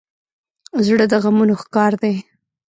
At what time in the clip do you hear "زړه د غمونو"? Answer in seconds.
0.85-1.53